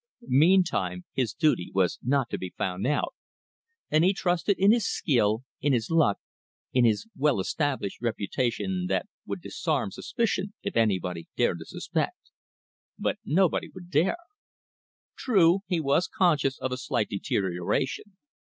Meantime 0.23 1.05
his 1.13 1.31
duty 1.31 1.69
was 1.75 1.99
not 2.01 2.27
to 2.27 2.39
be 2.39 2.55
found 2.57 2.87
out, 2.87 3.13
and 3.91 4.03
he 4.03 4.15
trusted 4.15 4.57
in 4.57 4.71
his 4.71 4.83
skill, 4.83 5.43
in 5.61 5.73
his 5.73 5.91
luck, 5.91 6.17
in 6.73 6.85
his 6.85 7.05
well 7.15 7.39
established 7.39 8.01
reputation 8.01 8.87
that 8.87 9.05
would 9.27 9.41
disarm 9.41 9.91
suspicion 9.91 10.53
if 10.63 10.75
anybody 10.75 11.27
dared 11.37 11.59
to 11.59 11.65
suspect. 11.65 12.31
But 12.97 13.19
nobody 13.23 13.69
would 13.75 13.91
dare! 13.91 14.17
True, 15.15 15.59
he 15.67 15.79
was 15.79 16.07
conscious 16.07 16.57
of 16.57 16.71
a 16.71 16.77
slight 16.77 17.09
deterioration. 17.09 18.17